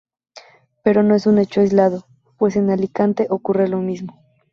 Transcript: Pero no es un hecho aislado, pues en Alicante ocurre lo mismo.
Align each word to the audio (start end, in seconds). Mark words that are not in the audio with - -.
Pero 0.83 1.03
no 1.03 1.13
es 1.13 1.27
un 1.27 1.37
hecho 1.37 1.61
aislado, 1.61 2.07
pues 2.39 2.55
en 2.55 2.71
Alicante 2.71 3.27
ocurre 3.29 3.67
lo 3.67 3.77
mismo. 3.77 4.19